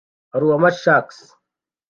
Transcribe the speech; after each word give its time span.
--Alabama 0.35 0.71
Shakes 0.71 1.17